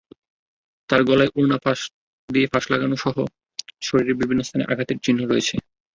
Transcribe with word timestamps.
তাঁর 0.89 1.01
গলায় 1.03 1.31
ওড়না 1.35 1.57
দিয়ে 2.29 2.47
ফাঁস 2.51 2.65
লাগানোসহ 2.71 3.15
শরীরের 3.81 4.19
বিভিন্ন 4.21 4.41
স্থানে 4.43 4.63
আঘাতের 4.65 4.97
চিহ্ন 5.03 5.19
রয়েছে। 5.25 5.55